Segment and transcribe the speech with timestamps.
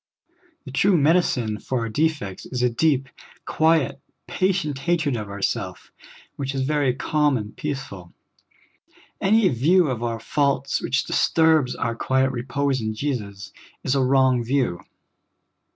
[0.65, 3.07] The true medicine for our defects is a deep,
[3.45, 5.91] quiet, patient hatred of self,
[6.37, 8.11] which is very calm and peaceful.
[9.21, 13.53] Any view of our faults which disturbs our quiet repose in Jesus
[13.83, 14.79] is a wrong view.